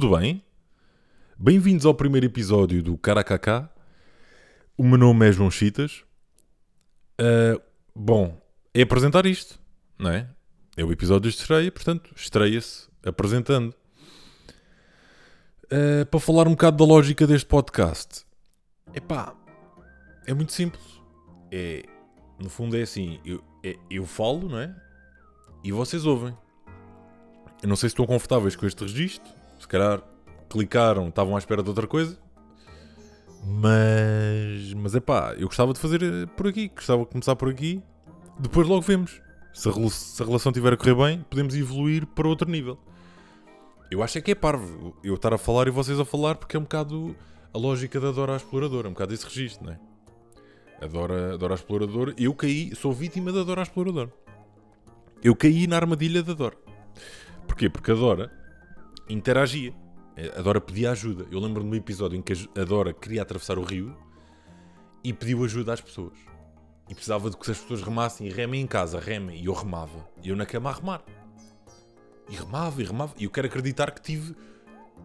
Tudo 0.00 0.16
bem? 0.16 0.42
Bem-vindos 1.38 1.84
ao 1.84 1.92
primeiro 1.92 2.24
episódio 2.24 2.82
do 2.82 2.96
Caracacá. 2.96 3.68
O 4.74 4.82
meu 4.82 4.96
nome 4.96 5.28
é 5.28 5.30
João 5.30 5.50
Chitas. 5.50 6.04
Uh, 7.20 7.60
bom, 7.94 8.40
é 8.72 8.80
apresentar 8.80 9.26
isto, 9.26 9.60
não 9.98 10.08
é? 10.08 10.26
É 10.74 10.82
o 10.82 10.90
episódio 10.90 11.30
de 11.30 11.36
estreia, 11.36 11.70
portanto, 11.70 12.14
estreia-se 12.16 12.88
apresentando. 13.04 13.74
Uh, 15.64 16.06
para 16.10 16.18
falar 16.18 16.48
um 16.48 16.52
bocado 16.52 16.78
da 16.78 16.84
lógica 16.86 17.26
deste 17.26 17.46
podcast. 17.46 18.24
Epá, 18.94 19.34
é 20.26 20.32
muito 20.32 20.54
simples. 20.54 21.02
É, 21.52 21.84
no 22.38 22.48
fundo 22.48 22.74
é 22.74 22.80
assim, 22.80 23.20
eu, 23.22 23.44
é, 23.62 23.76
eu 23.90 24.06
falo, 24.06 24.48
não 24.48 24.60
é? 24.60 24.74
E 25.62 25.70
vocês 25.70 26.06
ouvem. 26.06 26.34
Eu 27.62 27.68
não 27.68 27.76
sei 27.76 27.90
se 27.90 27.92
estão 27.92 28.06
confortáveis 28.06 28.56
com 28.56 28.64
este 28.64 28.82
registro. 28.82 29.39
Se 29.60 29.68
calhar 29.68 30.02
clicaram, 30.48 31.08
estavam 31.08 31.36
à 31.36 31.38
espera 31.38 31.62
de 31.62 31.68
outra 31.68 31.86
coisa. 31.86 32.18
Mas, 33.44 34.74
mas 34.74 34.94
é 34.94 35.00
pá, 35.00 35.34
eu 35.38 35.46
gostava 35.46 35.72
de 35.72 35.78
fazer 35.78 36.02
eh, 36.02 36.26
por 36.36 36.48
aqui. 36.48 36.68
Gostava 36.68 37.04
de 37.04 37.10
começar 37.10 37.36
por 37.36 37.48
aqui. 37.48 37.82
Depois 38.38 38.66
logo 38.66 38.80
vemos. 38.80 39.20
Se 39.52 39.68
a, 39.68 39.72
se 39.90 40.22
a 40.22 40.26
relação 40.26 40.50
estiver 40.50 40.72
a 40.72 40.76
correr 40.76 40.94
bem, 40.94 41.24
podemos 41.28 41.54
evoluir 41.54 42.06
para 42.06 42.26
outro 42.26 42.50
nível. 42.50 42.78
Eu 43.90 44.02
acho 44.02 44.18
é 44.18 44.20
que 44.20 44.30
é 44.30 44.34
parvo 44.34 44.96
eu 45.04 45.14
estar 45.14 45.34
a 45.34 45.38
falar 45.38 45.68
e 45.68 45.70
vocês 45.70 45.98
a 46.00 46.04
falar, 46.04 46.36
porque 46.36 46.56
é 46.56 46.58
um 46.60 46.62
bocado 46.62 47.14
a 47.52 47.58
lógica 47.58 47.98
da 48.00 48.12
Dora 48.12 48.36
Exploradora, 48.36 48.88
um 48.88 48.92
bocado 48.92 49.12
esse 49.12 49.24
registro, 49.24 49.66
não 49.66 49.72
é? 49.72 49.80
A 50.80 50.86
Dora, 50.86 51.34
a 51.34 51.36
Dora 51.36 51.54
Exploradora, 51.54 52.14
eu 52.16 52.32
caí, 52.32 52.74
sou 52.74 52.92
vítima 52.92 53.32
da 53.32 53.42
Dora 53.42 53.62
Exploradora. 53.62 54.10
Eu 55.22 55.34
caí 55.34 55.66
na 55.66 55.76
armadilha 55.76 56.22
da 56.22 56.32
Dora. 56.32 56.56
Porquê? 57.46 57.68
Porque 57.68 57.90
a 57.90 57.94
Dora 57.94 58.39
interagia. 59.12 59.74
A 60.36 60.42
Dora 60.42 60.60
pedia 60.60 60.90
ajuda. 60.90 61.26
Eu 61.30 61.40
lembro-me 61.40 61.70
um 61.70 61.74
episódio 61.74 62.16
em 62.16 62.22
que 62.22 62.32
a 62.32 62.64
Dora 62.64 62.92
queria 62.92 63.22
atravessar 63.22 63.58
o 63.58 63.62
rio 63.62 63.96
e 65.02 65.12
pediu 65.12 65.44
ajuda 65.44 65.72
às 65.72 65.80
pessoas. 65.80 66.18
E 66.88 66.94
precisava 66.94 67.30
de 67.30 67.36
que 67.36 67.50
as 67.50 67.58
pessoas 67.58 67.82
remassem 67.82 68.26
e 68.26 68.30
remem 68.30 68.60
em 68.60 68.66
casa, 68.66 68.98
remem. 68.98 69.40
E 69.40 69.46
eu 69.46 69.52
remava. 69.52 70.08
E 70.22 70.28
eu 70.28 70.36
na 70.36 70.44
cama 70.44 70.70
a 70.70 70.72
remar. 70.72 71.04
E 72.28 72.34
remava 72.34 72.82
e 72.82 72.84
remava. 72.84 73.14
E 73.16 73.24
eu 73.24 73.30
quero 73.30 73.46
acreditar 73.46 73.90
que 73.92 74.02
tive. 74.02 74.34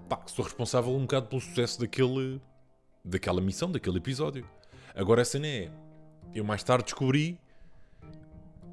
Pá, 0.10 0.18
que 0.18 0.32
sou 0.32 0.44
responsável 0.44 0.94
um 0.94 1.02
bocado 1.02 1.28
pelo 1.28 1.42
sucesso 1.42 1.80
daquele. 1.80 2.42
daquela 3.04 3.40
missão, 3.40 3.72
daquele 3.72 3.98
episódio. 3.98 4.46
Agora 4.96 5.22
a 5.22 5.26
cena 5.26 5.48
é. 5.48 5.72
Eu 6.34 6.44
mais 6.44 6.64
tarde 6.64 6.86
descobri. 6.86 7.40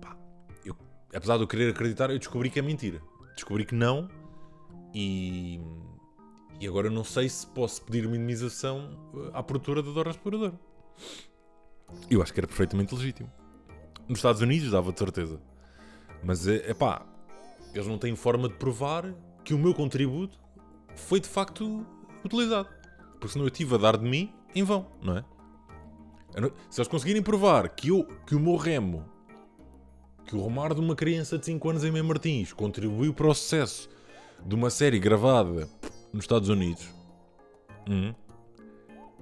Pá, 0.00 0.16
eu, 0.64 0.74
apesar 1.14 1.36
de 1.36 1.42
eu 1.44 1.46
querer 1.46 1.70
acreditar, 1.70 2.10
eu 2.10 2.18
descobri 2.18 2.50
que 2.50 2.58
é 2.58 2.62
mentira 2.62 3.00
descobri 3.34 3.64
que 3.64 3.74
não 3.74 4.08
e, 4.94 5.60
e 6.60 6.66
agora 6.66 6.90
não 6.90 7.04
sei 7.04 7.28
se 7.28 7.46
posso 7.46 7.82
pedir 7.82 8.06
minimização 8.08 8.98
eh, 9.14 9.30
à 9.32 9.42
produtora 9.42 9.82
da 9.82 9.90
Dora 9.90 10.10
Explorador. 10.10 10.52
Eu 12.10 12.22
acho 12.22 12.32
que 12.32 12.40
era 12.40 12.46
perfeitamente 12.46 12.94
legítimo. 12.94 13.30
Nos 14.08 14.18
Estados 14.18 14.40
Unidos 14.42 14.70
dava 14.70 14.92
de 14.92 14.98
certeza. 14.98 15.40
Mas 16.22 16.46
é 16.46 16.70
eh, 16.70 16.74
pá, 16.74 17.06
eles 17.74 17.86
não 17.86 17.98
têm 17.98 18.14
forma 18.14 18.48
de 18.48 18.54
provar 18.54 19.14
que 19.44 19.54
o 19.54 19.58
meu 19.58 19.74
contributo 19.74 20.38
foi 20.94 21.20
de 21.20 21.28
facto 21.28 21.86
utilizado. 22.24 22.68
Porque 23.14 23.28
senão 23.28 23.44
eu 23.44 23.48
estive 23.48 23.74
a 23.74 23.78
dar 23.78 23.96
de 23.96 24.08
mim 24.08 24.32
em 24.54 24.62
vão, 24.62 24.86
não 25.02 25.16
é? 25.16 25.24
Se 26.70 26.80
eles 26.80 26.88
conseguirem 26.88 27.22
provar 27.22 27.68
que, 27.68 27.88
eu, 27.88 28.04
que 28.26 28.34
o 28.34 28.40
meu 28.40 28.56
remo 28.56 29.04
que 30.24 30.36
o 30.36 30.42
remar 30.42 30.72
de 30.72 30.80
uma 30.80 30.94
criança 30.94 31.38
de 31.38 31.44
5 31.44 31.68
anos 31.68 31.84
em 31.84 31.90
Mem 31.90 32.02
Martins 32.02 32.52
contribuiu 32.52 33.12
para 33.12 33.26
o 33.26 33.34
sucesso 33.34 33.88
de 34.44 34.54
uma 34.54 34.70
série 34.70 34.98
gravada 34.98 35.68
nos 36.12 36.24
Estados 36.24 36.48
Unidos, 36.48 36.88
hum, 37.88 38.14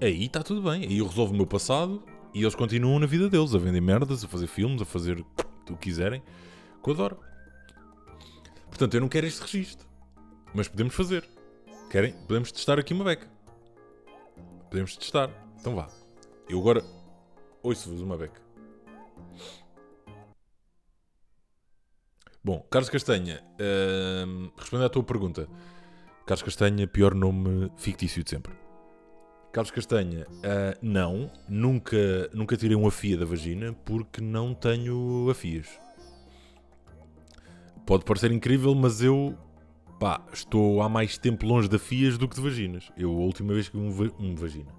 aí 0.00 0.24
está 0.24 0.42
tudo 0.42 0.62
bem. 0.62 0.84
Aí 0.84 0.98
eu 0.98 1.06
resolvo 1.06 1.32
o 1.32 1.36
meu 1.36 1.46
passado 1.46 2.02
e 2.34 2.42
eles 2.42 2.54
continuam 2.54 2.98
na 2.98 3.06
vida 3.06 3.28
deles, 3.28 3.54
a 3.54 3.58
vender 3.58 3.80
merdas, 3.80 4.24
a 4.24 4.28
fazer 4.28 4.46
filmes, 4.46 4.82
a 4.82 4.84
fazer 4.84 5.20
o 5.20 5.24
que 5.76 5.90
quiserem, 5.90 6.22
com 6.82 6.90
a 6.90 6.94
Dora. 6.94 7.16
Portanto, 8.68 8.94
eu 8.94 9.00
não 9.00 9.08
quero 9.08 9.26
este 9.26 9.42
registro. 9.42 9.86
Mas 10.54 10.68
podemos 10.68 10.94
fazer. 10.94 11.28
Querem? 11.90 12.12
Podemos 12.26 12.50
testar 12.50 12.78
aqui 12.78 12.92
uma 12.92 13.04
beca. 13.04 13.28
Podemos 14.70 14.96
testar. 14.96 15.30
Então 15.58 15.74
vá. 15.74 15.88
Eu 16.48 16.58
agora 16.58 16.84
ouço-vos 17.62 18.00
uma 18.00 18.16
beca. 18.16 18.40
Bom, 22.42 22.66
Carlos 22.70 22.88
Castanha, 22.88 23.42
uh, 23.60 24.50
respondendo 24.56 24.86
à 24.86 24.88
tua 24.88 25.02
pergunta. 25.02 25.46
Carlos 26.24 26.42
Castanha, 26.42 26.86
pior 26.86 27.14
nome 27.14 27.70
fictício 27.76 28.24
de 28.24 28.30
sempre. 28.30 28.54
Carlos 29.52 29.70
Castanha, 29.70 30.26
uh, 30.26 30.78
não, 30.80 31.30
nunca, 31.46 32.30
nunca 32.32 32.56
tirei 32.56 32.74
um 32.74 32.86
afia 32.86 33.18
da 33.18 33.26
vagina 33.26 33.74
porque 33.84 34.22
não 34.22 34.54
tenho 34.54 35.28
afias. 35.30 35.68
Pode 37.84 38.06
parecer 38.06 38.32
incrível, 38.32 38.74
mas 38.74 39.02
eu 39.02 39.36
pá, 39.98 40.24
estou 40.32 40.80
há 40.80 40.88
mais 40.88 41.18
tempo 41.18 41.44
longe 41.44 41.68
de 41.68 41.76
afias 41.76 42.16
do 42.16 42.26
que 42.26 42.36
de 42.36 42.40
vaginas. 42.40 42.90
Eu, 42.96 43.10
a 43.10 43.20
última 43.20 43.52
vez 43.52 43.68
que 43.68 43.76
um, 43.76 43.88
um 44.18 44.34
vagina, 44.34 44.72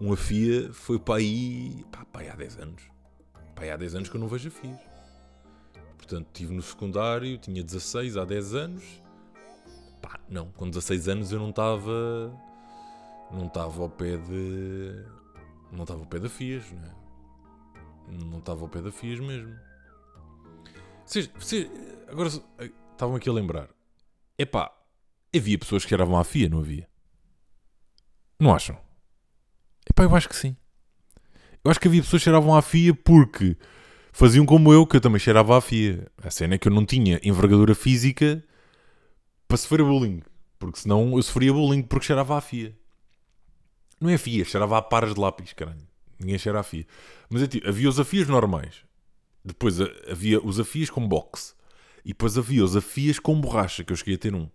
um 0.00 0.10
afia 0.10 0.72
foi 0.72 0.98
para 0.98 1.16
aí, 1.16 1.84
pá, 1.92 2.06
pá, 2.06 2.22
há 2.22 2.34
10 2.34 2.58
anos. 2.60 2.82
Pá, 3.54 3.64
há 3.70 3.76
10 3.76 3.94
anos 3.94 4.08
que 4.08 4.16
eu 4.16 4.20
não 4.20 4.28
vejo 4.28 4.48
afias. 4.48 4.97
Portanto, 5.98 6.28
estive 6.28 6.54
no 6.54 6.62
secundário, 6.62 7.36
tinha 7.36 7.62
16 7.62 8.16
há 8.16 8.24
10 8.24 8.54
anos. 8.54 8.84
Pá, 10.00 10.18
não, 10.28 10.50
com 10.52 10.70
16 10.70 11.08
anos 11.08 11.32
eu 11.32 11.38
não 11.38 11.50
estava. 11.50 12.32
Não 13.30 13.46
estava 13.46 13.82
ao 13.82 13.90
pé 13.90 14.16
de. 14.16 15.04
Não 15.70 15.82
estava 15.82 16.00
ao 16.00 16.06
pé 16.06 16.18
da 16.18 16.30
FIAS, 16.30 16.64
não 16.72 16.84
é? 16.84 16.94
Não 18.24 18.38
estava 18.38 18.62
ao 18.62 18.68
pé 18.68 18.80
da 18.80 18.90
FIAS 18.90 19.20
mesmo. 19.20 19.54
Vocês, 21.04 21.26
vocês 21.38 21.70
agora 22.08 22.28
estavam 22.28 23.16
aqui 23.16 23.28
a 23.28 23.32
lembrar. 23.32 23.68
Epá, 24.38 24.72
havia 25.34 25.58
pessoas 25.58 25.82
que 25.82 25.88
cheiravam 25.88 26.18
à 26.18 26.24
FIA, 26.24 26.48
não 26.48 26.60
havia? 26.60 26.88
Não 28.38 28.54
acham? 28.54 28.78
Epá, 29.90 30.04
eu 30.04 30.14
acho 30.14 30.28
que 30.28 30.36
sim. 30.36 30.56
Eu 31.64 31.70
acho 31.70 31.80
que 31.80 31.88
havia 31.88 32.02
pessoas 32.02 32.20
que 32.20 32.24
cheiravam 32.24 32.54
à 32.54 32.62
FIA 32.62 32.94
porque 32.94 33.58
faziam 34.18 34.44
como 34.44 34.72
eu, 34.72 34.84
que 34.84 34.96
eu 34.96 35.00
também 35.00 35.20
cheirava 35.20 35.56
a 35.56 35.60
FIA. 35.60 36.08
A 36.20 36.28
cena 36.28 36.56
é 36.56 36.58
que 36.58 36.66
eu 36.66 36.72
não 36.72 36.84
tinha 36.84 37.20
envergadura 37.22 37.72
física 37.72 38.42
para 39.46 39.56
sofrer 39.56 39.84
bullying. 39.84 40.22
Porque 40.58 40.80
senão 40.80 41.16
eu 41.16 41.22
sofria 41.22 41.52
bullying 41.52 41.82
porque 41.82 42.06
cheirava 42.06 42.36
a 42.36 42.40
FIA. 42.40 42.76
Não 44.00 44.10
é 44.10 44.18
FIA, 44.18 44.44
cheirava 44.44 44.76
a 44.76 44.82
paras 44.82 45.14
de 45.14 45.20
lápis, 45.20 45.52
caralho. 45.52 45.86
Ninguém 46.18 46.36
cheira 46.36 46.58
a 46.58 46.64
FIA. 46.64 46.84
Mas 47.30 47.42
é 47.42 47.46
tipo, 47.46 47.68
havia 47.68 47.88
os 47.88 48.00
afias 48.00 48.26
normais. 48.26 48.82
Depois 49.44 49.80
havia 50.10 50.44
os 50.44 50.58
afias 50.58 50.90
com 50.90 51.06
boxe. 51.06 51.54
E 52.04 52.08
depois 52.08 52.36
havia 52.36 52.64
os 52.64 52.76
afias 52.76 53.20
com 53.20 53.40
borracha, 53.40 53.84
que 53.84 53.92
eu 53.92 53.96
cheguei 53.96 54.16
a 54.16 54.18
ter 54.18 54.34
um. 54.34 54.48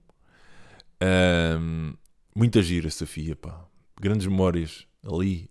um 1.01 1.93
muita 2.35 2.61
gira 2.61 2.87
essa 2.87 3.05
FIA, 3.05 3.37
pá. 3.37 3.65
Grandes 3.97 4.27
memórias 4.27 4.85
ali. 5.09 5.49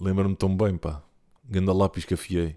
Lembro-me 0.00 0.36
tão 0.36 0.56
bem, 0.56 0.78
pá. 0.78 1.02
Ganda 1.44 1.74
lápis 1.74 2.06
que 2.06 2.14
afiei. 2.14 2.56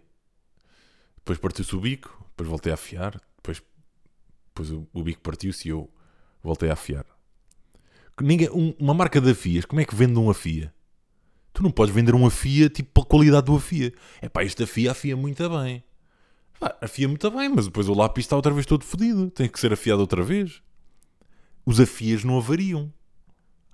Depois 1.19 1.38
partiu-se 1.38 1.75
o 1.75 1.80
bico, 1.80 2.25
depois 2.30 2.50
voltei 2.50 2.72
a 2.72 2.75
afiar, 2.75 3.22
depois, 3.38 3.62
depois 4.48 4.71
o, 4.71 4.88
o 4.94 5.04
bico 5.04 5.21
partiu-se 5.21 5.68
e 5.68 5.71
eu 5.71 5.89
voltei 6.42 6.69
a 6.69 6.74
afiar. 6.74 7.06
Ninguém, 8.21 8.50
um, 8.50 8.74
uma 8.80 8.94
marca 8.94 9.21
de 9.21 9.31
afias, 9.31 9.66
como 9.66 9.80
é 9.80 9.86
que 9.86 9.95
vende 9.95 10.18
um 10.18 10.30
afia? 10.30 10.74
Tu 11.54 11.63
não 11.63 11.71
podes 11.71 11.94
vender 11.94 12.16
um 12.16 12.25
afia 12.25 12.69
tipo 12.69 12.92
pela 12.94 13.06
qualidade 13.06 13.45
do 13.45 13.56
afia. 13.56 13.94
É 14.21 14.30
pá, 14.30 14.44
este 14.44 14.63
afia 14.63 14.92
afia 14.92 15.16
muito 15.16 15.50
bem. 15.50 15.83
Pá, 16.60 16.75
afia 16.81 17.07
muito 17.07 17.30
bem, 17.31 17.50
mas 17.50 17.65
depois 17.65 17.88
o 17.88 17.94
lápis 17.94 18.25
está 18.25 18.36
outra 18.36 18.54
vez 18.54 18.65
todo 18.65 18.83
fodido. 18.83 19.30
Tem 19.30 19.48
que 19.48 19.60
ser 19.60 19.74
afiado 19.74 20.01
outra 20.01 20.22
vez. 20.22 20.62
Os 21.65 21.80
afias 21.80 22.24
não 22.24 22.38
avariam. 22.38 22.94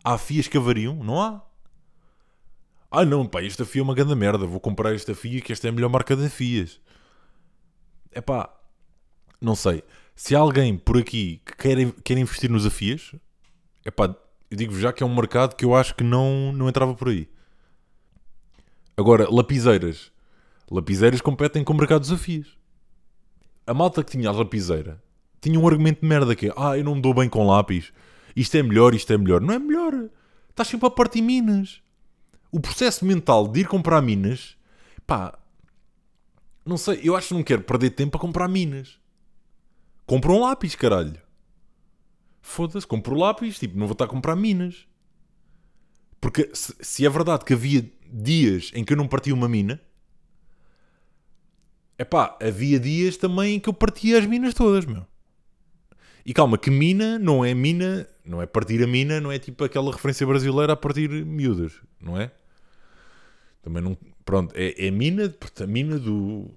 Há 0.04 0.14
afias 0.14 0.48
que 0.48 0.58
avariam? 0.58 0.96
Não 1.04 1.22
há. 1.22 1.44
Ah 2.90 3.04
não, 3.04 3.26
pá, 3.26 3.44
este 3.44 3.62
afia 3.62 3.82
é 3.82 3.84
uma 3.84 3.96
grande 3.96 4.16
merda. 4.16 4.46
Vou 4.46 4.60
comprar 4.60 4.94
este 4.94 5.12
afia 5.12 5.42
que 5.42 5.52
esta 5.52 5.68
é 5.68 5.70
a 5.70 5.74
melhor 5.74 5.90
marca 5.90 6.16
de 6.16 6.26
afias 6.26 6.80
é 8.16 8.22
pá, 8.22 8.50
não 9.40 9.56
sei. 9.56 9.84
Se 10.16 10.36
há 10.36 10.40
alguém 10.40 10.78
por 10.78 10.98
aqui 10.98 11.42
que 11.46 11.56
quer, 11.58 11.92
quer 12.04 12.18
investir 12.18 12.50
nos 12.50 12.66
afias, 12.66 13.14
é 13.84 13.92
pá, 13.92 14.16
eu 14.50 14.58
digo 14.58 14.80
já 14.80 14.94
que 14.94 15.04
é 15.04 15.06
um 15.06 15.14
mercado 15.14 15.56
que 15.56 15.66
eu 15.66 15.76
acho 15.76 15.94
que 15.94 16.04
não, 16.04 16.54
não 16.54 16.70
entrava 16.70 16.96
por 16.96 17.10
aí. 17.10 17.28
Agora, 18.96 19.28
lapiseiras. 19.30 20.12
Lapiseiras 20.72 21.20
competem 21.20 21.64
com 21.64 21.74
o 21.74 21.78
mercado 21.78 22.02
dos 22.02 22.12
afias. 22.12 22.48
A 23.68 23.74
malta 23.74 24.04
que 24.04 24.12
tinha 24.12 24.30
a 24.30 24.32
lapiseira 24.32 25.04
tinha 25.42 25.60
um 25.60 25.68
argumento 25.68 26.02
de 26.02 26.08
merda 26.08 26.36
que 26.36 26.48
é, 26.48 26.54
ah, 26.56 26.78
eu 26.78 26.84
não 26.84 26.96
me 26.96 27.02
dou 27.02 27.14
bem 27.14 27.28
com 27.28 27.46
lápis. 27.46 27.92
Isto 28.36 28.56
é 28.56 28.64
melhor, 28.64 28.96
isto 28.96 29.12
é 29.12 29.18
melhor. 29.18 29.42
Não 29.42 29.54
é 29.54 29.60
melhor. 29.60 30.10
Estás 30.50 30.70
sempre 30.70 30.88
a 30.88 30.92
partir 30.92 31.22
minas. 31.22 31.82
O 32.52 32.60
processo 32.60 33.04
mental 33.06 33.48
de 33.48 33.60
ir 33.60 33.68
comprar 33.68 34.02
minas, 34.02 34.56
pá, 35.06 35.38
não 36.66 36.78
sei, 36.78 37.00
eu 37.04 37.16
acho 37.16 37.30
que 37.30 37.34
não 37.36 37.44
quero 37.44 37.62
perder 37.62 37.92
tempo 37.92 38.18
a 38.18 38.20
comprar 38.20 38.48
minas. 38.48 39.00
Compra 40.06 40.32
um 40.32 40.40
lápis, 40.40 40.76
caralho. 40.76 41.20
foda-se, 42.42 42.86
compro 42.86 43.16
lápis, 43.16 43.58
tipo, 43.60 43.78
não 43.78 43.88
vou 43.88 43.94
estar 43.94 44.06
a 44.06 44.08
comprar 44.08 44.36
minas. 44.36 44.88
Porque 46.20 46.50
se, 46.54 46.76
se 46.80 47.06
é 47.06 47.10
verdade 47.10 47.46
que 47.46 47.54
havia 47.54 47.90
dias 48.12 48.72
em 48.74 48.84
que 48.84 48.94
eu 48.94 48.98
não 48.98 49.08
partia 49.08 49.34
uma 49.34 49.50
mina, 49.50 49.82
é 51.98 52.04
pá, 52.04 52.38
havia 52.42 52.80
dias 52.80 53.18
também 53.18 53.56
em 53.56 53.60
que 53.60 53.70
eu 53.70 53.74
partia 53.74 54.18
as 54.18 54.26
minas 54.26 54.54
todas, 54.54 54.86
meu. 54.86 55.06
E 56.26 56.34
calma, 56.34 56.58
que 56.58 56.72
mina 56.72 57.20
não 57.20 57.46
é 57.46 57.54
mina, 57.54 58.08
não 58.24 58.42
é 58.42 58.46
partir 58.48 58.82
a 58.84 58.88
mina, 58.88 59.22
não 59.22 59.32
é 59.32 59.38
tipo 59.38 59.64
aquela 59.64 59.92
referência 59.92 60.26
brasileira 60.26 60.74
a 60.74 60.76
partir 60.76 61.10
miúdas, 61.10 61.74
não 62.02 62.20
é? 62.20 62.32
Também 63.66 63.82
não. 63.82 63.98
Pronto, 64.24 64.54
é, 64.56 64.88
é 64.88 64.92
mina, 64.92 65.34
a 65.60 65.68
mina 65.68 65.98
do, 65.98 66.52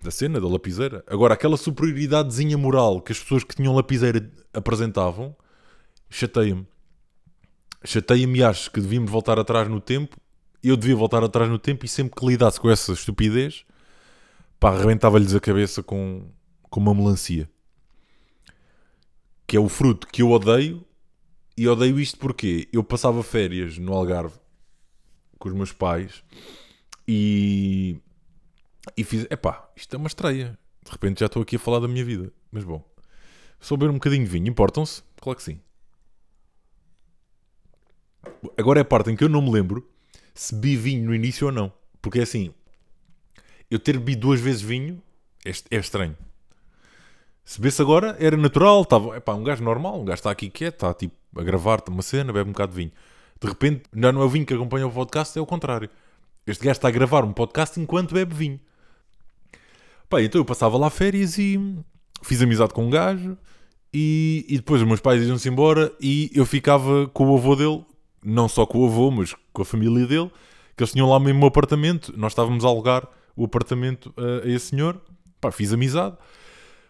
da 0.00 0.10
cena, 0.12 0.40
da 0.40 0.46
lapiseira. 0.46 1.02
Agora, 1.04 1.34
aquela 1.34 1.56
superioridadezinha 1.56 2.56
moral 2.56 3.00
que 3.00 3.10
as 3.10 3.18
pessoas 3.18 3.42
que 3.42 3.56
tinham 3.56 3.74
lapiseira 3.74 4.30
apresentavam, 4.52 5.34
chateia-me. 6.08 6.64
Chateia-me 7.84 8.38
e 8.38 8.44
acho 8.44 8.70
que 8.70 8.80
devíamos 8.80 9.10
voltar 9.10 9.36
atrás 9.36 9.68
no 9.68 9.80
tempo. 9.80 10.16
Eu 10.62 10.76
devia 10.76 10.94
voltar 10.94 11.24
atrás 11.24 11.50
no 11.50 11.58
tempo 11.58 11.84
e 11.84 11.88
sempre 11.88 12.14
que 12.14 12.24
lidasse 12.24 12.60
com 12.60 12.70
essa 12.70 12.92
estupidez, 12.92 13.64
pá, 14.60 14.70
arrebentava-lhes 14.70 15.34
a 15.34 15.40
cabeça 15.40 15.82
com, 15.82 16.28
com 16.70 16.78
uma 16.78 16.94
melancia. 16.94 17.50
Que 19.44 19.56
é 19.56 19.60
o 19.60 19.68
fruto 19.68 20.06
que 20.06 20.22
eu 20.22 20.30
odeio. 20.30 20.84
E 21.56 21.66
odeio 21.66 21.98
isto 21.98 22.16
porque 22.18 22.68
eu 22.72 22.84
passava 22.84 23.24
férias 23.24 23.76
no 23.76 23.92
Algarve 23.92 24.43
com 25.44 25.50
os 25.50 25.54
meus 25.54 25.72
pais 25.72 26.24
e, 27.06 28.00
e 28.96 29.04
fiz, 29.04 29.26
epá, 29.30 29.68
isto 29.76 29.94
é 29.94 29.98
uma 29.98 30.06
estreia. 30.06 30.58
De 30.82 30.90
repente 30.90 31.20
já 31.20 31.26
estou 31.26 31.42
aqui 31.42 31.56
a 31.56 31.58
falar 31.58 31.80
da 31.80 31.88
minha 31.88 32.04
vida. 32.04 32.32
Mas 32.50 32.64
bom, 32.64 32.82
só 33.60 33.76
beber 33.76 33.90
um 33.90 33.94
bocadinho 33.94 34.24
de 34.24 34.30
vinho, 34.30 34.48
importam-se? 34.48 35.02
Claro 35.20 35.36
que 35.36 35.42
sim. 35.42 35.60
Agora 38.56 38.80
é 38.80 38.82
a 38.82 38.86
parte 38.86 39.10
em 39.10 39.16
que 39.16 39.24
eu 39.24 39.28
não 39.28 39.42
me 39.42 39.50
lembro 39.50 39.86
se 40.34 40.54
bebi 40.54 40.76
vinho 40.76 41.04
no 41.04 41.14
início 41.14 41.46
ou 41.46 41.52
não. 41.52 41.70
Porque 42.00 42.20
é 42.20 42.22
assim, 42.22 42.54
eu 43.70 43.78
ter 43.78 43.98
bebido 43.98 44.22
duas 44.22 44.40
vezes 44.40 44.62
vinho 44.62 45.02
é, 45.44 45.50
é 45.50 45.78
estranho. 45.78 46.16
Se 47.44 47.60
bebesse 47.60 47.82
agora, 47.82 48.16
era 48.18 48.36
natural, 48.38 48.80
estava, 48.82 49.18
epá, 49.18 49.34
um 49.34 49.44
gajo 49.44 49.62
normal, 49.62 50.00
um 50.00 50.04
gajo 50.06 50.20
está 50.20 50.30
aqui 50.30 50.48
quieto, 50.48 50.74
está 50.74 50.94
tipo 50.94 51.14
a 51.38 51.42
gravar 51.42 51.82
uma 51.88 52.00
cena, 52.00 52.32
bebe 52.32 52.48
um 52.48 52.52
bocado 52.52 52.72
de 52.72 52.76
vinho. 52.78 52.92
De 53.44 53.50
repente, 53.50 53.82
já 53.94 54.10
não 54.10 54.22
é 54.22 54.24
o 54.24 54.28
vinho 54.28 54.46
que 54.46 54.54
acompanha 54.54 54.86
o 54.86 54.90
podcast, 54.90 55.38
é 55.38 55.42
o 55.42 55.44
contrário. 55.44 55.90
Este 56.46 56.64
gajo 56.64 56.78
está 56.78 56.88
a 56.88 56.90
gravar 56.90 57.24
um 57.24 57.32
podcast 57.32 57.78
enquanto 57.78 58.14
bebe 58.14 58.34
vinho. 58.34 58.58
Pá, 60.08 60.22
então 60.22 60.40
eu 60.40 60.46
passava 60.46 60.78
lá 60.78 60.88
férias 60.88 61.36
e 61.36 61.60
fiz 62.22 62.40
amizade 62.40 62.72
com 62.72 62.86
um 62.86 62.90
gajo 62.90 63.36
e, 63.92 64.46
e 64.48 64.56
depois 64.56 64.80
os 64.80 64.88
meus 64.88 65.00
pais 65.00 65.22
iam-se 65.22 65.46
embora 65.46 65.92
e 66.00 66.30
eu 66.34 66.46
ficava 66.46 67.06
com 67.08 67.30
o 67.30 67.36
avô 67.36 67.54
dele, 67.54 67.84
não 68.24 68.48
só 68.48 68.64
com 68.64 68.78
o 68.78 68.86
avô, 68.86 69.10
mas 69.10 69.34
com 69.52 69.60
a 69.60 69.64
família 69.66 70.06
dele, 70.06 70.30
que 70.74 70.82
eles 70.82 70.92
tinham 70.92 71.10
lá 71.10 71.20
mesmo 71.20 71.44
um 71.44 71.46
apartamento, 71.46 72.14
nós 72.16 72.32
estávamos 72.32 72.64
a 72.64 72.68
alugar 72.68 73.06
o 73.36 73.44
apartamento 73.44 74.14
a, 74.16 74.46
a 74.46 74.48
esse 74.48 74.68
senhor, 74.68 74.98
pá, 75.38 75.50
fiz 75.50 75.70
amizade. 75.70 76.16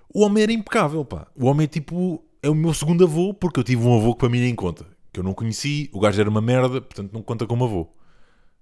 O 0.09 0.21
homem 0.21 0.45
era 0.45 0.53
impecável, 0.53 1.05
pá. 1.05 1.27
O 1.35 1.47
homem 1.47 1.65
é 1.65 1.69
tipo, 1.69 2.25
é 2.41 2.49
o 2.49 2.55
meu 2.55 2.73
segundo 2.73 3.03
avô, 3.03 3.35
porque 3.35 3.59
eu 3.59 3.65
tive 3.65 3.85
um 3.85 3.99
avô 3.99 4.15
que 4.15 4.21
para 4.21 4.29
mim 4.29 4.39
nem 4.39 4.55
conta, 4.55 4.87
que 5.15 5.21
eu 5.21 5.25
não 5.25 5.33
conheci, 5.33 5.89
o 5.93 6.01
gajo 6.01 6.21
era 6.21 6.29
uma 6.29 6.41
merda, 6.41 6.81
portanto 6.81 7.13
não 7.13 7.23
conta 7.23 7.47
como 7.47 7.65
avô. 7.65 7.89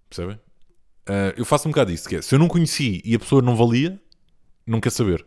Percebem? 0.08 0.36
Uh, 1.08 1.32
eu 1.34 1.46
faço 1.46 1.66
um 1.66 1.70
bocado 1.70 1.90
isso, 1.90 2.06
que 2.06 2.16
é, 2.16 2.22
se 2.22 2.34
eu 2.34 2.38
não 2.38 2.46
conheci 2.46 3.00
e 3.04 3.14
a 3.14 3.18
pessoa 3.18 3.40
não 3.40 3.56
valia, 3.56 3.98
não 4.66 4.78
quer 4.78 4.90
saber. 4.90 5.26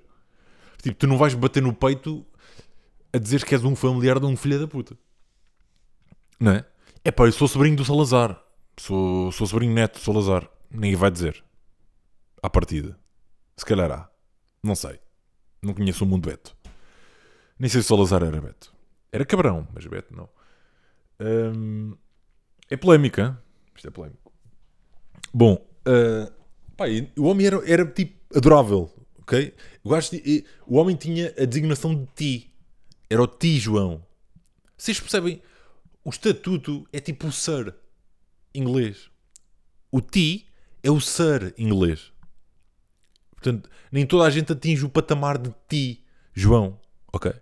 Tipo, 0.83 0.95
tu 0.95 1.07
não 1.07 1.17
vais 1.17 1.33
bater 1.33 1.63
no 1.63 1.73
peito 1.73 2.23
a 3.11 3.17
dizer 3.17 3.43
que 3.43 3.55
és 3.55 3.63
um 3.63 3.75
familiar 3.75 4.19
de 4.19 4.27
um 4.27 4.37
filho 4.37 4.59
da 4.59 4.67
puta. 4.67 4.95
Não 6.39 6.51
é? 6.51 6.65
É 7.03 7.09
pá, 7.09 7.25
eu 7.25 7.31
sou 7.31 7.47
sobrinho 7.47 7.75
do 7.75 7.83
Salazar. 7.83 8.39
Sou, 8.77 9.31
sou 9.31 9.47
sobrinho 9.47 9.73
neto 9.73 9.95
do 9.95 10.03
Salazar. 10.03 10.47
Ninguém 10.69 10.95
vai 10.95 11.09
dizer. 11.09 11.43
À 12.43 12.49
partida. 12.49 12.99
Se 13.57 13.65
calhar 13.65 13.91
há. 13.91 14.09
Não 14.61 14.75
sei. 14.75 14.99
Não 15.59 15.73
conheço 15.73 16.03
o 16.03 16.07
mundo 16.07 16.29
Beto. 16.29 16.55
Nem 17.57 17.67
sei 17.67 17.81
se 17.81 17.87
o 17.91 17.95
Salazar 17.95 18.21
era 18.21 18.39
Beto. 18.39 18.71
Era 19.11 19.25
cabrão, 19.25 19.67
mas 19.73 19.87
Beto 19.87 20.15
não. 20.15 20.29
Hum, 21.19 21.95
é 22.69 22.77
polémica. 22.77 23.41
Isto 23.75 23.87
é 23.87 23.91
polémico. 23.91 24.31
Bom, 25.33 25.55
uh, 25.87 26.31
pá, 26.75 26.85
o 27.17 27.23
homem 27.23 27.47
era, 27.47 27.71
era 27.71 27.85
tipo 27.85 28.15
adorável. 28.35 28.91
Ok? 29.19 29.55
Eu 29.83 29.95
acho 29.95 30.11
que 30.11 30.45
o 30.67 30.77
homem 30.77 30.95
tinha 30.95 31.33
a 31.37 31.45
designação 31.45 31.95
de 31.95 32.05
ti. 32.15 32.53
Era 33.09 33.23
o 33.23 33.27
ti, 33.27 33.57
João. 33.57 34.05
Vocês 34.77 34.99
percebem? 34.99 35.41
O 36.03 36.09
estatuto 36.09 36.87
é 36.93 36.99
tipo 36.99 37.27
o 37.27 37.31
sir 37.31 37.73
inglês. 38.53 39.09
O 39.91 40.01
ti 40.01 40.47
é 40.83 40.91
o 40.91 40.99
sir 40.99 41.53
inglês. 41.57 42.11
Portanto, 43.31 43.69
nem 43.91 44.05
toda 44.05 44.25
a 44.25 44.29
gente 44.29 44.51
atinge 44.51 44.85
o 44.85 44.89
patamar 44.89 45.37
de 45.37 45.53
ti, 45.67 46.05
João. 46.33 46.79
Ok? 47.11 47.33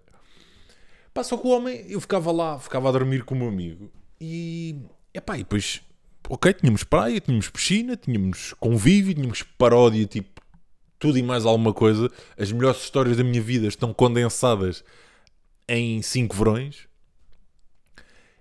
Pá, 1.14 1.24
só 1.24 1.38
que 1.38 1.46
o 1.46 1.52
homem, 1.52 1.86
eu 1.88 2.02
ficava 2.02 2.32
lá, 2.32 2.60
ficava 2.60 2.90
a 2.90 2.92
dormir 2.92 3.24
com 3.24 3.36
o 3.36 3.38
meu 3.38 3.48
amigo. 3.48 3.92
E, 4.20 4.76
epá, 5.14 5.36
e 5.36 5.40
depois, 5.40 5.82
ok, 6.28 6.54
tínhamos 6.54 6.84
praia, 6.84 7.20
tínhamos 7.20 7.50
piscina, 7.50 7.96
tínhamos 7.96 8.54
convívio, 8.60 9.14
tínhamos 9.14 9.44
paródia, 9.44 10.08
tipo, 10.08 10.42
tudo 10.98 11.18
e 11.20 11.24
mais 11.24 11.46
alguma 11.46 11.72
coisa. 11.72 12.10
As 12.36 12.52
melhores 12.52 12.82
histórias 12.82 13.18
da 13.18 13.24
minha 13.24 13.42
vida 13.42 13.68
estão 13.68 13.94
condensadas 13.94 14.84
em 15.68 16.02
cinco 16.02 16.36
verões. 16.36 16.88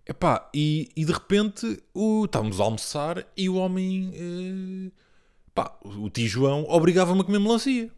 Epá, 0.06 0.48
e, 0.54 0.90
e 0.96 1.04
de 1.04 1.12
repente 1.12 1.78
o, 1.92 2.24
estávamos 2.24 2.58
a 2.58 2.64
almoçar 2.64 3.26
e 3.36 3.48
o 3.48 3.54
homem, 3.56 4.12
eh, 4.14 4.90
pá, 5.54 5.76
o 5.84 6.08
tio 6.08 6.26
João, 6.26 6.64
obrigava-me 6.68 7.20
a 7.20 7.24
comer 7.24 7.38
melancia. 7.38 7.90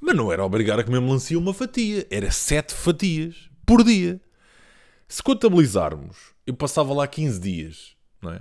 Mas 0.00 0.14
não 0.16 0.32
era 0.32 0.44
obrigar 0.44 0.78
a 0.78 0.84
comer 0.84 1.00
melancia 1.00 1.38
uma 1.38 1.52
fatia, 1.52 2.06
era 2.10 2.30
sete 2.30 2.72
fatias 2.72 3.47
por 3.68 3.84
dia. 3.84 4.18
Se 5.06 5.22
contabilizarmos, 5.22 6.32
eu 6.46 6.54
passava 6.54 6.94
lá 6.94 7.06
15 7.06 7.38
dias, 7.38 7.96
não 8.22 8.32
é? 8.32 8.40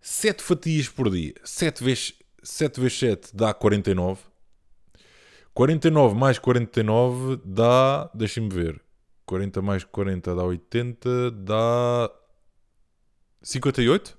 7 0.00 0.42
fatias 0.42 0.88
por 0.88 1.08
dia. 1.08 1.34
7 1.44 1.84
vezes 1.84 2.14
7, 2.42 2.80
vezes 2.80 2.98
7 2.98 3.36
dá 3.36 3.54
49. 3.54 4.20
49 5.54 6.16
mais 6.16 6.36
49 6.38 7.40
dá. 7.44 8.10
Deixem-me 8.12 8.48
ver. 8.52 8.82
40 9.24 9.62
mais 9.62 9.84
40 9.84 10.34
dá 10.34 10.42
80. 10.42 11.30
Dá. 11.30 12.10
58? 13.42 14.18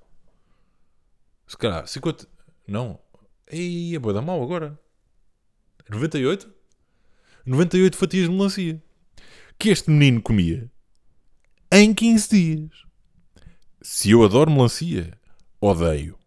Se 1.48 1.58
calhar. 1.58 1.86
50. 1.86 2.26
Não. 2.68 3.00
Ei, 3.48 3.96
é 3.96 4.00
boa 4.00 4.14
da 4.14 4.22
mal 4.22 4.42
agora. 4.42 4.80
98? 5.90 6.50
98 7.46 7.98
fatias 7.98 8.30
de 8.30 8.34
melancia. 8.34 8.82
Que 9.62 9.70
este 9.70 9.92
menino 9.92 10.20
comia 10.24 10.68
em 11.72 11.94
15 11.94 12.30
dias. 12.30 12.72
Se 13.80 14.10
eu 14.10 14.24
adoro 14.24 14.50
melancia, 14.50 15.16
odeio. 15.60 16.18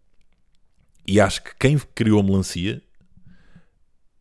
E 1.04 1.20
acho 1.20 1.42
que 1.42 1.50
quem 1.58 1.76
criou 1.96 2.20
a 2.20 2.22
melancia, 2.22 2.80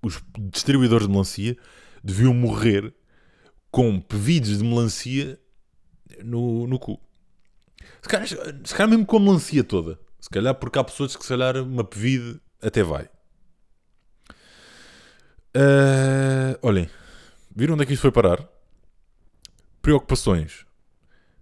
os 0.02 0.20
distribuidores 0.52 1.06
de 1.06 1.12
melancia, 1.14 1.56
deviam 2.04 2.34
morrer 2.34 2.92
com 3.70 4.02
pedidos 4.02 4.58
de 4.58 4.64
melancia 4.64 5.40
no, 6.24 6.66
no 6.66 6.80
cu. 6.80 7.00
Se 8.02 8.10
calhar, 8.10 8.28
se 8.28 8.74
calhar 8.74 8.90
mesmo 8.90 9.06
com 9.06 9.18
a 9.18 9.20
melancia 9.20 9.64
toda. 9.64 10.00
Se 10.20 10.30
calhar 10.32 10.56
porque 10.56 10.80
há 10.80 10.84
pessoas 10.84 11.16
que 11.16 11.22
se 11.22 11.30
calhar 11.30 11.58
uma 11.58 11.84
pevide 11.84 12.42
até 12.60 12.82
vai. 12.82 13.08
Uh, 15.56 16.58
olhem, 16.64 16.90
viram 17.56 17.76
onde 17.76 17.84
é 17.84 17.86
que 17.86 17.94
isto 17.94 18.02
foi 18.02 18.12
parar? 18.12 18.52
Preocupações. 19.84 20.66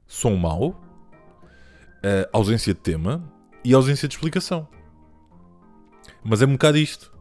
Som 0.08 0.36
mau, 0.36 0.70
uh, 0.70 2.28
ausência 2.34 2.74
de 2.74 2.80
tema 2.80 3.24
e 3.64 3.72
ausência 3.72 4.08
de 4.08 4.16
explicação. 4.16 4.68
Mas 6.24 6.42
é 6.42 6.48
um 6.48 6.54
bocado 6.54 6.80
isto, 6.80 7.16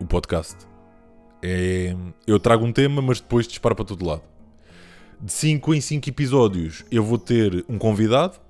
o 0.00 0.04
podcast. 0.04 0.56
É, 1.40 1.94
eu 2.26 2.40
trago 2.40 2.64
um 2.64 2.72
tema, 2.72 3.00
mas 3.00 3.20
depois 3.20 3.46
disparo 3.46 3.76
para 3.76 3.84
todo 3.84 4.04
lado. 4.04 4.24
De 5.20 5.30
5 5.30 5.74
em 5.74 5.80
5 5.80 6.08
episódios 6.08 6.84
eu 6.90 7.04
vou 7.04 7.18
ter 7.18 7.64
um 7.68 7.78
convidado 7.78 8.40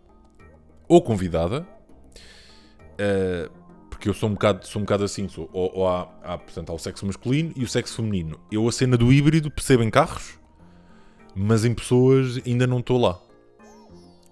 ou 0.89 1.03
convidada. 1.03 1.69
Uh, 2.95 3.53
porque 3.91 4.09
eu 4.09 4.15
sou 4.15 4.31
um 4.31 4.33
bocado, 4.33 4.67
sou 4.67 4.81
um 4.81 4.85
bocado 4.87 5.05
assim, 5.05 5.29
sou, 5.29 5.51
ou, 5.53 5.71
ou 5.75 5.87
há, 5.87 6.11
há, 6.23 6.39
portanto, 6.39 6.71
há 6.71 6.75
o 6.75 6.79
sexo 6.79 7.05
masculino 7.05 7.53
e 7.55 7.65
o 7.65 7.69
sexo 7.69 7.97
feminino. 7.97 8.41
Eu 8.51 8.67
a 8.67 8.73
cena 8.73 8.97
do 8.97 9.13
híbrido 9.13 9.51
percebo 9.51 9.83
em 9.83 9.91
carros, 9.91 10.39
mas 11.39 11.65
em 11.65 11.73
pessoas 11.73 12.41
ainda 12.45 12.67
não 12.67 12.81
estou 12.81 13.01
lá. 13.01 13.21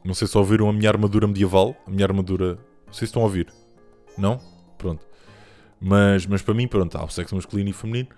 Não 0.04 0.12
sei 0.12 0.26
se 0.26 0.36
ouviram 0.36 0.68
a 0.68 0.72
minha 0.72 0.90
armadura 0.90 1.26
medieval, 1.26 1.76
a 1.86 1.90
minha 1.90 2.04
armadura. 2.04 2.58
Não 2.84 2.92
sei 2.92 3.00
se 3.00 3.04
estão 3.04 3.22
a 3.22 3.26
ouvir. 3.26 3.52
Não? 4.18 4.40
Pronto. 4.76 5.06
Mas, 5.80 6.26
mas 6.26 6.42
para 6.42 6.52
mim, 6.52 6.66
pronto, 6.66 6.98
há 6.98 7.04
o 7.04 7.08
sexo 7.08 7.36
masculino 7.36 7.70
e 7.70 7.72
feminino. 7.72 8.08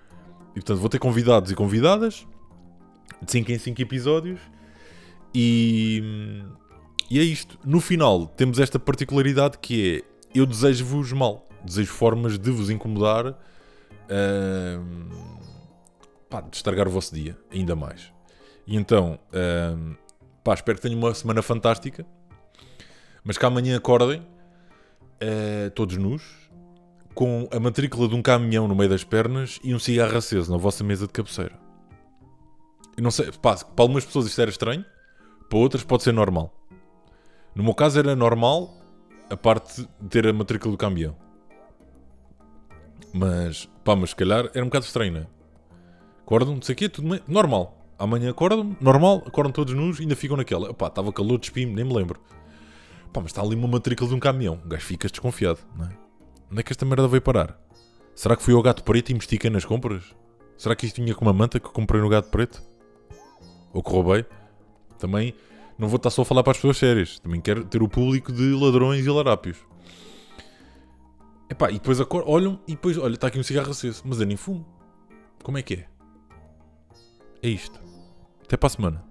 E 0.51 0.53
portanto 0.55 0.79
vou 0.79 0.89
ter 0.89 0.97
convidados 0.97 1.51
e 1.51 1.55
convidadas 1.55 2.25
de 3.21 3.31
5 3.31 3.51
em 3.51 3.59
5 3.59 3.79
episódios. 3.79 4.39
E, 5.35 6.43
e 7.11 7.19
é 7.19 7.23
isto. 7.23 7.59
No 7.63 7.79
final, 7.79 8.25
temos 8.25 8.59
esta 8.59 8.79
particularidade 8.79 9.59
que 9.59 9.97
é: 9.97 10.03
eu 10.33 10.47
desejo-vos 10.47 11.11
mal, 11.13 11.47
desejo 11.63 11.91
formas 11.91 12.39
de 12.39 12.49
vos 12.49 12.71
incomodar, 12.71 13.27
uh, 13.27 13.35
pá, 16.27 16.41
de 16.41 16.55
estragar 16.55 16.87
o 16.87 16.91
vosso 16.91 17.13
dia, 17.13 17.37
ainda 17.51 17.75
mais. 17.75 18.11
E 18.69 18.75
então, 18.75 19.17
uh, 19.33 19.97
pá, 20.43 20.53
espero 20.53 20.77
que 20.77 20.83
tenham 20.83 20.99
uma 20.99 21.11
semana 21.15 21.41
fantástica, 21.41 22.05
mas 23.23 23.35
que 23.35 23.43
amanhã 23.43 23.75
acordem, 23.75 24.19
uh, 24.19 25.71
todos 25.73 25.97
nus, 25.97 26.21
com 27.15 27.49
a 27.51 27.59
matrícula 27.59 28.07
de 28.07 28.13
um 28.13 28.21
caminhão 28.21 28.67
no 28.67 28.75
meio 28.75 28.87
das 28.87 29.03
pernas 29.03 29.59
e 29.63 29.73
um 29.73 29.79
cigarro 29.79 30.15
aceso 30.15 30.51
na 30.51 30.57
vossa 30.59 30.83
mesa 30.83 31.07
de 31.07 31.13
cabeceira. 31.13 31.59
Eu 32.95 33.01
não 33.01 33.09
sei, 33.09 33.31
pá, 33.41 33.55
para 33.55 33.83
algumas 33.83 34.05
pessoas 34.05 34.27
isto 34.27 34.39
era 34.39 34.51
estranho, 34.51 34.85
para 35.49 35.57
outras 35.57 35.83
pode 35.83 36.03
ser 36.03 36.11
normal. 36.11 36.53
No 37.55 37.63
meu 37.63 37.73
caso 37.73 37.97
era 37.97 38.15
normal 38.15 38.71
a 39.31 39.35
parte 39.35 39.81
de 39.81 40.09
ter 40.09 40.27
a 40.27 40.31
matrícula 40.31 40.73
do 40.73 40.77
caminhão. 40.77 41.17
Mas, 43.11 43.67
pá, 43.83 43.95
mas 43.95 44.11
se 44.11 44.15
calhar 44.15 44.47
era 44.53 44.63
um 44.63 44.67
bocado 44.67 44.85
estranho, 44.85 45.13
não 45.13 45.21
é? 45.21 45.27
Acordam, 46.21 46.53
não 46.53 46.61
sei 46.61 46.73
o 46.73 46.77
quê, 46.77 46.87
tudo 46.87 47.19
normal. 47.27 47.78
Amanhã 47.99 48.31
acordam, 48.31 48.77
normal, 48.79 49.21
acordam 49.27 49.51
todos 49.51 49.73
nus 49.73 49.99
ainda 49.99 50.15
ficam 50.15 50.37
naquela. 50.37 50.73
Pá, 50.73 50.87
estava 50.87 51.11
calor, 51.11 51.37
despimo, 51.37 51.75
nem 51.75 51.83
me 51.83 51.93
lembro. 51.93 52.21
Pá, 53.11 53.19
mas 53.19 53.25
está 53.25 53.41
ali 53.41 53.55
uma 53.55 53.67
matrícula 53.67 54.09
de 54.09 54.15
um 54.15 54.19
caminhão. 54.19 54.61
O 54.63 54.69
gajo 54.69 54.85
fica 54.85 55.09
desconfiado, 55.09 55.59
não 55.77 55.85
é? 55.85 55.97
Onde 56.49 56.61
é 56.61 56.63
que 56.63 56.71
esta 56.71 56.85
merda 56.85 57.07
veio 57.09 57.21
parar? 57.21 57.59
Será 58.15 58.37
que 58.37 58.41
fui 58.41 58.53
ao 58.53 58.61
gato 58.61 58.83
preto 58.83 59.09
e 59.09 59.13
me 59.13 59.19
estiquei 59.19 59.49
nas 59.49 59.65
compras? 59.65 60.03
Será 60.57 60.75
que 60.75 60.85
isto 60.85 60.95
tinha 60.95 61.13
com 61.13 61.25
uma 61.25 61.33
manta 61.33 61.59
que 61.59 61.69
comprei 61.69 62.01
no 62.01 62.07
gato 62.07 62.29
preto? 62.29 62.63
Ou 63.73 63.83
que 63.83 63.91
roubei? 63.91 64.25
Também 64.97 65.33
não 65.77 65.87
vou 65.87 65.97
estar 65.97 66.09
só 66.09 66.21
a 66.21 66.25
falar 66.25 66.43
para 66.43 66.51
as 66.51 66.57
pessoas 66.57 66.77
sérias. 66.77 67.19
Também 67.19 67.41
quero 67.41 67.65
ter 67.65 67.83
o 67.83 67.87
público 67.89 68.31
de 68.31 68.53
ladrões 68.53 69.05
e 69.05 69.09
larápios. 69.09 69.57
Epá, 71.49 71.69
e 71.69 71.73
depois 71.73 71.99
olham 72.25 72.59
e 72.67 72.71
depois, 72.71 72.97
olha, 72.97 73.15
está 73.15 73.27
aqui 73.27 73.39
um 73.39 73.43
cigarro 73.43 73.71
aceso. 73.71 74.03
Mas 74.05 74.19
eu 74.19 74.27
nem 74.27 74.37
fumo. 74.37 74.65
Como 75.43 75.57
é 75.57 75.61
que 75.61 75.73
é? 75.75 75.87
É 77.41 77.49
isto. 77.49 77.88
Até 78.49 78.57
para 78.57 78.65
a 78.65 78.69
semana. 78.71 79.08